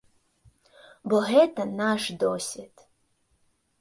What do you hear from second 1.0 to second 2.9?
Бо гэта наш досвед.